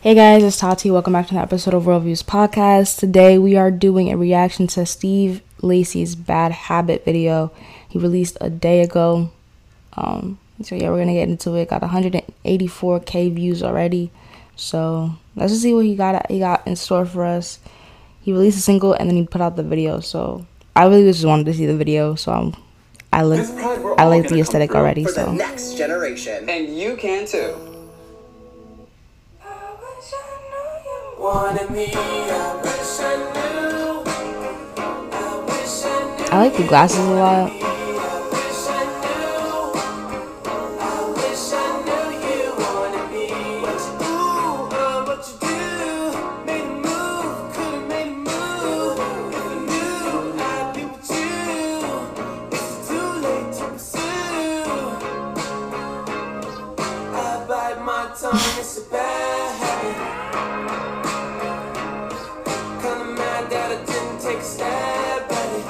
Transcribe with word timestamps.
Hey 0.00 0.14
guys, 0.14 0.44
it's 0.44 0.56
Tati. 0.56 0.92
Welcome 0.92 1.14
back 1.14 1.26
to 1.26 1.32
another 1.32 1.46
episode 1.46 1.74
of 1.74 1.82
Worldviews 1.82 2.22
Podcast. 2.22 3.00
Today 3.00 3.36
we 3.36 3.56
are 3.56 3.72
doing 3.72 4.12
a 4.12 4.16
reaction 4.16 4.68
to 4.68 4.86
Steve 4.86 5.42
Lacy's 5.60 6.14
Bad 6.14 6.52
Habit 6.52 7.04
video. 7.04 7.50
He 7.88 7.98
released 7.98 8.38
a 8.40 8.48
day 8.48 8.82
ago. 8.82 9.32
Um, 9.94 10.38
so 10.62 10.76
yeah, 10.76 10.90
we're 10.90 11.00
gonna 11.00 11.14
get 11.14 11.28
into 11.28 11.52
it. 11.56 11.70
Got 11.70 11.82
184k 11.82 13.34
views 13.34 13.60
already. 13.60 14.12
So 14.54 15.14
let's 15.34 15.50
just 15.50 15.62
see 15.62 15.74
what 15.74 15.84
he 15.84 15.96
got. 15.96 16.30
He 16.30 16.38
got 16.38 16.64
in 16.64 16.76
store 16.76 17.04
for 17.04 17.24
us. 17.24 17.58
He 18.20 18.30
released 18.30 18.58
a 18.58 18.62
single 18.62 18.92
and 18.92 19.10
then 19.10 19.16
he 19.16 19.26
put 19.26 19.40
out 19.40 19.56
the 19.56 19.64
video. 19.64 19.98
So 19.98 20.46
I 20.76 20.86
really 20.86 21.10
just 21.10 21.24
wanted 21.24 21.46
to 21.46 21.54
see 21.54 21.66
the 21.66 21.76
video. 21.76 22.14
So 22.14 22.30
I'm, 22.30 22.54
I 23.12 23.22
like 23.22 23.48
I 23.98 24.04
like 24.04 24.28
the 24.28 24.38
aesthetic 24.38 24.76
already. 24.76 25.02
For 25.02 25.10
So 25.10 25.32
next 25.32 25.76
generation. 25.76 26.48
And 26.48 26.78
you 26.78 26.94
can 26.94 27.26
too. 27.26 27.67
I 36.30 36.44
like 36.44 36.56
the 36.56 36.64
glasses 36.68 36.98
a 36.98 37.10
lot. 37.10 37.77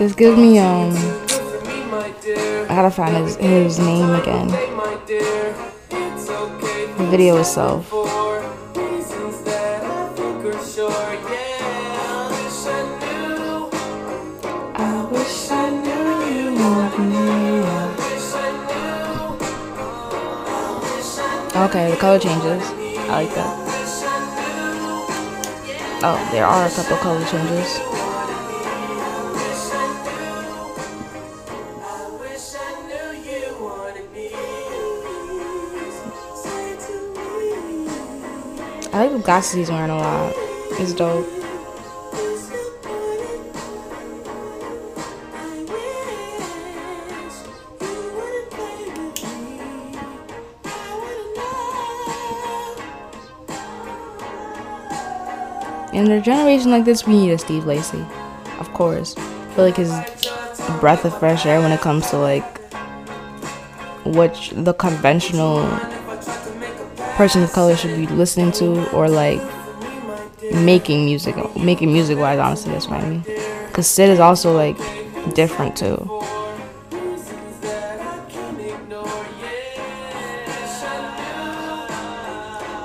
This 0.00 0.14
gives 0.14 0.38
me 0.38 0.58
um. 0.58 0.94
Good 0.94 1.30
for 1.30 1.60
me, 1.68 1.84
my 1.84 2.10
dear. 2.22 2.64
I 2.64 2.74
gotta 2.74 2.90
find 2.90 3.14
his 3.18 3.36
his 3.36 3.78
name 3.78 4.08
again. 4.14 4.48
Hey, 4.48 4.70
my 4.70 4.96
dear, 5.06 5.54
it's 5.90 6.26
okay 6.30 6.86
The 6.96 7.04
video 7.12 7.36
itself. 7.36 7.86
for 7.88 8.08
reasons 8.80 9.42
that 9.44 9.84
I 9.84 10.08
think 10.16 10.42
are 10.46 10.64
sure. 10.64 11.12
Yeah, 11.28 12.32
I 12.32 12.48
I 12.64 12.80
knew. 12.96 13.68
I 14.72 15.04
wish 15.12 15.50
I 15.50 15.68
knew 15.84 16.08
you 16.32 16.48
more 16.56 16.88
than 16.96 17.08
me. 17.12 17.60
I 17.60 17.92
wish 18.00 18.32
I 18.40 18.48
knew. 18.56 19.36
I 20.48 20.80
wish 20.80 21.12
I 21.20 21.30
knew. 21.52 21.64
Okay, 21.68 21.84
the 21.90 21.98
color 22.00 22.18
changes. 22.18 22.64
I 23.04 23.20
like 23.20 23.34
that. 23.36 23.52
Wish 23.68 24.00
I 24.08 24.16
knew. 24.32 26.08
Oh, 26.08 26.18
there 26.32 26.46
are 26.46 26.64
a 26.64 26.70
couple 26.70 26.96
color 26.96 27.22
changes. 27.28 27.89
I 38.92 39.06
like 39.06 39.52
he's 39.52 39.70
wearing 39.70 39.90
a 39.90 39.96
lot. 39.96 40.32
It's 40.80 40.92
dope. 40.92 41.26
In 55.92 56.10
a 56.10 56.20
generation 56.20 56.70
like 56.70 56.84
this, 56.84 57.06
we 57.06 57.14
need 57.14 57.32
a 57.32 57.38
Steve 57.38 57.66
Lacy. 57.66 58.04
Of 58.58 58.72
course. 58.74 59.16
I 59.16 59.54
feel 59.54 59.64
like 59.66 59.76
his 59.76 59.90
breath 60.80 61.04
of 61.04 61.16
fresh 61.18 61.46
air 61.46 61.60
when 61.60 61.72
it 61.72 61.80
comes 61.80 62.10
to 62.10 62.18
like 62.18 62.58
what 64.04 64.52
the 64.52 64.72
conventional 64.72 65.62
person 67.20 67.42
of 67.42 67.52
color 67.52 67.76
should 67.76 67.94
be 67.98 68.06
listening 68.06 68.50
to 68.50 68.90
or 68.92 69.06
like 69.06 69.42
making 70.54 71.04
music 71.04 71.36
making 71.54 71.92
music 71.92 72.16
wise 72.16 72.38
honestly 72.38 72.72
that's 72.72 72.88
what 72.88 72.98
i 72.98 73.06
mean. 73.10 73.22
Because 73.66 73.86
Syd 73.86 74.08
is 74.08 74.20
also 74.20 74.56
like 74.56 74.78
different 75.34 75.76
too. 75.76 75.98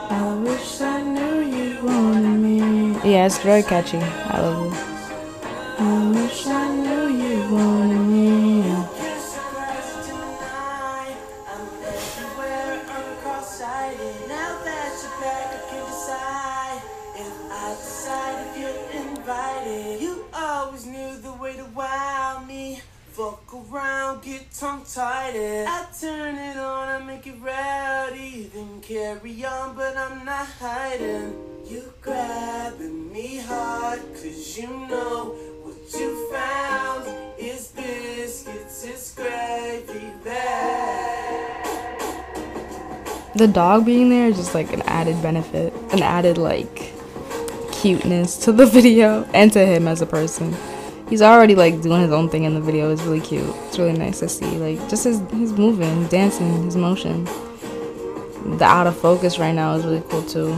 I 0.09 0.41
wish 0.44 0.81
I 0.81 1.01
knew 1.01 1.40
you 1.40 1.85
wanted 1.85 2.38
me. 2.38 2.59
yeah 3.09 3.28
it's 3.28 3.38
very 3.38 3.63
catchy. 3.63 4.00
I 4.00 4.41
love 4.41 4.74
it 4.74 4.94
Now 13.85 14.63
that 14.63 15.00
you're 15.03 15.22
back, 15.22 15.53
I 15.53 15.69
can 15.69 15.85
decide 15.85 16.81
if 17.16 17.51
I 17.51 17.75
decide 17.75 18.47
if 18.47 18.57
you're 18.59 19.01
invited. 19.03 20.01
You 20.01 20.25
always 20.34 20.88
knew 20.88 21.18
the 21.18 21.34
way 21.34 21.56
to 21.57 21.66
wow 21.66 22.44
me. 22.47 22.81
Fuck 23.12 23.53
around, 23.53 24.24
get 24.24 24.51
tongue-tied. 24.51 25.35
I 25.35 25.85
turn 26.01 26.35
it 26.35 26.57
on, 26.57 26.90
I 26.90 27.06
make 27.06 27.28
it 27.28 27.35
rowdy. 27.40 28.50
Then 28.51 28.81
carry 28.81 29.45
on, 29.45 29.75
but 29.75 29.95
I'm 29.95 30.25
not 30.25 30.47
hiding. 30.47 31.35
You 31.63 31.94
grabbing 32.01 33.13
me 33.13 33.38
hard, 33.38 34.00
cause 34.16 34.57
you 34.57 34.68
know 34.68 35.35
the 43.35 43.47
dog 43.47 43.85
being 43.85 44.09
there 44.09 44.28
is 44.28 44.38
just 44.38 44.56
like 44.56 44.72
an 44.72 44.81
added 44.84 45.22
benefit 45.22 45.73
an 45.91 46.01
added 46.01 46.38
like 46.38 46.94
cuteness 47.73 48.38
to 48.38 48.51
the 48.51 48.66
video 48.78 49.23
and 49.34 49.51
to 49.53 49.66
him 49.66 49.88
as 49.88 50.01
a 50.01 50.06
person. 50.06 50.56
He's 51.09 51.22
already 51.22 51.53
like 51.53 51.81
doing 51.81 52.01
his 52.01 52.12
own 52.12 52.29
thing 52.29 52.45
in 52.45 52.56
the 52.56 52.62
video. 52.62 52.91
It's 52.91 53.03
really 53.03 53.22
cute. 53.22 53.45
It's 53.68 53.78
really 53.78 53.97
nice 53.97 54.19
to 54.19 54.29
see 54.29 54.57
like 54.57 54.79
just 54.90 55.03
his 55.03 55.19
his 55.31 55.53
moving 55.53 56.01
his 56.01 56.09
dancing 56.09 56.63
his 56.63 56.75
motion. 56.75 57.25
The 58.57 58.63
out 58.63 58.88
of 58.88 58.97
focus 58.97 59.38
right 59.38 59.53
now 59.53 59.75
is 59.75 59.85
really 59.85 60.03
cool 60.09 60.24
too. 60.24 60.53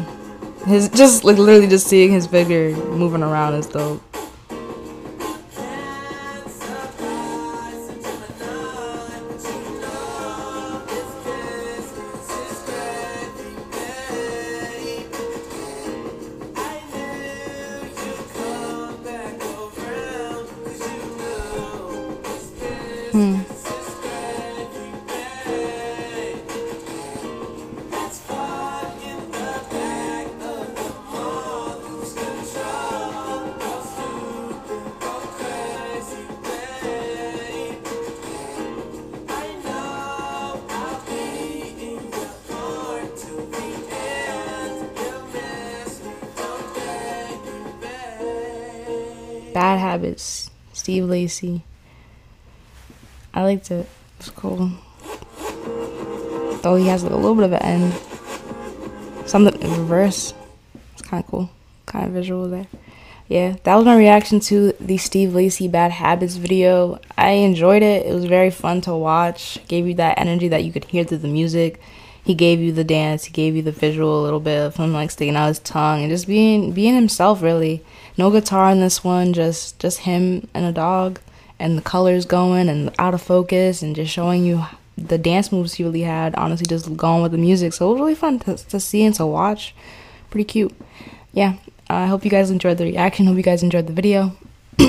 His 0.66 0.90
just 0.90 1.24
like 1.24 1.38
literally 1.38 1.68
just 1.68 1.88
seeing 1.88 2.12
his 2.12 2.28
figure 2.28 2.76
moving 2.88 3.24
around 3.24 3.56
is 3.56 3.68
dope 3.68 4.02
Bad 49.58 49.80
Habits, 49.80 50.52
Steve 50.72 51.06
Lacy. 51.06 51.64
I 53.38 53.44
liked 53.44 53.70
it. 53.70 53.88
It's 54.18 54.32
cool. 54.32 54.72
Though 56.64 56.76
he 56.76 56.88
has 56.88 57.04
like, 57.04 57.12
a 57.12 57.16
little 57.16 57.36
bit 57.36 57.44
of 57.44 57.54
an 57.54 57.62
end. 57.62 57.94
Something 59.30 59.62
in 59.62 59.70
reverse. 59.78 60.34
It's 60.94 61.04
kind 61.04 61.24
of 61.24 61.30
cool. 61.30 61.50
Kind 61.86 62.08
of 62.08 62.14
visual 62.14 62.50
there. 62.50 62.66
Yeah, 63.28 63.58
that 63.62 63.76
was 63.76 63.86
my 63.86 63.96
reaction 63.96 64.40
to 64.40 64.74
the 64.80 64.98
Steve 64.98 65.36
Lacy 65.36 65.68
Bad 65.68 65.92
Habits 65.92 66.38
video. 66.38 67.00
I 67.16 67.30
enjoyed 67.34 67.84
it. 67.84 68.08
It 68.08 68.14
was 68.16 68.26
very 68.26 68.50
fun 68.50 68.82
to 68.82 68.96
watch. 68.96 69.60
Gave 69.68 69.86
you 69.86 69.94
that 69.94 70.18
energy 70.18 70.48
that 70.48 70.64
you 70.64 70.72
could 70.72 70.86
hear 70.86 71.04
through 71.04 71.20
the 71.20 71.28
music. 71.28 71.80
He 72.24 72.34
gave 72.34 72.60
you 72.60 72.72
the 72.72 72.84
dance. 72.84 73.26
He 73.26 73.32
gave 73.32 73.56
you 73.56 73.62
the 73.62 73.72
visual 73.72 74.20
a 74.20 74.24
little 74.24 74.40
bit 74.40 74.66
of 74.66 74.78
him 74.78 74.94
like 74.94 75.12
sticking 75.12 75.36
out 75.36 75.50
his 75.50 75.60
tongue 75.60 76.02
and 76.02 76.10
just 76.10 76.26
being 76.26 76.72
being 76.72 76.96
himself. 76.96 77.44
Really, 77.44 77.84
no 78.18 78.32
guitar 78.32 78.72
in 78.72 78.80
this 78.80 79.04
one. 79.04 79.32
Just 79.32 79.78
just 79.78 80.00
him 80.00 80.48
and 80.56 80.66
a 80.66 80.72
dog, 80.72 81.20
and 81.60 81.78
the 81.78 81.82
colors 81.82 82.26
going 82.26 82.70
and 82.70 82.94
out 83.00 83.14
of 83.14 83.22
focus 83.22 83.82
and 83.82 83.96
just 83.96 84.12
showing 84.12 84.46
you 84.46 84.64
the 84.98 85.18
dance 85.18 85.52
moves 85.52 85.76
he 85.76 85.84
really 85.84 86.02
had. 86.02 86.36
Honestly, 86.36 86.66
just 86.66 86.96
going 86.98 87.22
with 87.22 87.32
the 87.32 87.38
music. 87.38 87.74
So 87.74 87.90
it 87.90 87.94
was 87.94 88.00
really 88.00 88.16
fun 88.16 88.40
to, 88.40 88.58
to 88.58 88.80
see 88.80 89.04
and 89.04 89.16
to 89.16 89.26
watch. 89.26 89.76
pretty 90.30 90.46
cute. 90.46 90.74
Yeah, 91.34 91.56
I 91.90 92.08
hope 92.08 92.26
you 92.26 92.32
guys 92.32 92.50
enjoyed 92.50 92.78
the 92.78 92.86
reaction. 92.86 93.28
Hope 93.28 93.38
you 93.38 93.44
guys 93.44 93.64
enjoyed 93.64 93.88
the 93.88 93.94
video. 93.94 94.36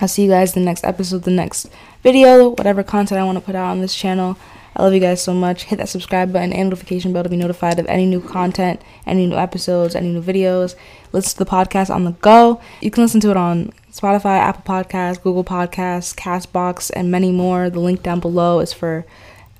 I'll 0.00 0.08
see 0.08 0.24
you 0.24 0.30
guys 0.30 0.56
in 0.56 0.62
the 0.62 0.66
next 0.66 0.84
episode, 0.84 1.22
the 1.22 1.30
next 1.30 1.68
video, 2.02 2.50
whatever 2.50 2.82
content 2.82 3.20
I 3.20 3.24
want 3.24 3.38
to 3.38 3.44
put 3.44 3.54
out 3.54 3.70
on 3.70 3.80
this 3.80 3.94
channel. 3.94 4.36
I 4.76 4.82
love 4.82 4.92
you 4.92 5.00
guys 5.00 5.22
so 5.22 5.32
much. 5.32 5.64
Hit 5.64 5.76
that 5.76 5.88
subscribe 5.88 6.32
button 6.32 6.52
and 6.52 6.68
notification 6.68 7.12
bell 7.12 7.22
to 7.22 7.28
be 7.28 7.36
notified 7.36 7.78
of 7.78 7.86
any 7.86 8.06
new 8.06 8.20
content, 8.20 8.82
any 9.06 9.26
new 9.26 9.36
episodes, 9.36 9.94
any 9.94 10.12
new 10.12 10.22
videos. 10.22 10.74
Listen 11.12 11.38
to 11.38 11.44
the 11.44 11.50
podcast 11.50 11.94
on 11.94 12.04
the 12.04 12.12
go. 12.12 12.60
You 12.80 12.90
can 12.90 13.02
listen 13.04 13.20
to 13.20 13.30
it 13.30 13.36
on 13.36 13.72
Spotify, 13.92 14.38
Apple 14.38 14.64
Podcasts, 14.66 15.22
Google 15.22 15.44
Podcasts, 15.44 16.14
Castbox, 16.16 16.90
and 16.94 17.10
many 17.10 17.30
more. 17.30 17.70
The 17.70 17.78
link 17.78 18.02
down 18.02 18.18
below 18.18 18.58
is 18.58 18.72
for 18.72 19.06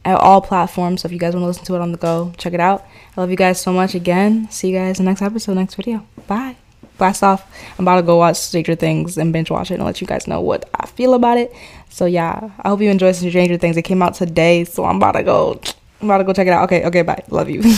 all 0.04 0.40
platforms. 0.40 1.02
So 1.02 1.06
if 1.06 1.12
you 1.12 1.18
guys 1.18 1.34
want 1.34 1.44
to 1.44 1.46
listen 1.46 1.64
to 1.66 1.76
it 1.76 1.80
on 1.80 1.92
the 1.92 1.98
go, 1.98 2.32
check 2.36 2.52
it 2.52 2.60
out. 2.60 2.84
I 3.16 3.20
love 3.20 3.30
you 3.30 3.36
guys 3.36 3.60
so 3.60 3.72
much 3.72 3.94
again. 3.94 4.50
See 4.50 4.70
you 4.70 4.78
guys 4.78 4.98
in 4.98 5.04
the 5.04 5.10
next 5.12 5.22
episode, 5.22 5.54
next 5.54 5.76
video. 5.76 6.04
Bye. 6.26 6.56
Blast 6.98 7.22
off. 7.22 7.44
I'm 7.78 7.84
about 7.84 7.96
to 7.96 8.02
go 8.02 8.16
watch 8.18 8.36
Stranger 8.36 8.74
Things 8.74 9.18
and 9.18 9.32
binge 9.32 9.50
watch 9.50 9.70
it 9.70 9.74
and 9.74 9.84
let 9.84 10.00
you 10.00 10.06
guys 10.06 10.26
know 10.26 10.40
what 10.40 10.68
I 10.74 10.86
feel 10.86 11.14
about 11.14 11.38
it. 11.38 11.52
So 11.90 12.06
yeah, 12.06 12.50
I 12.60 12.68
hope 12.68 12.80
you 12.80 12.90
enjoy 12.90 13.12
Stranger 13.12 13.56
Things. 13.58 13.76
It 13.76 13.82
came 13.82 14.02
out 14.02 14.14
today, 14.14 14.64
so 14.64 14.84
I'm 14.84 14.96
about 14.96 15.12
to 15.12 15.22
go. 15.22 15.60
I'm 16.00 16.08
about 16.08 16.18
to 16.18 16.24
go 16.24 16.32
check 16.32 16.46
it 16.46 16.52
out. 16.52 16.64
Okay, 16.64 16.84
okay, 16.84 17.02
bye. 17.02 17.22
Love 17.30 17.50
you. 17.50 17.62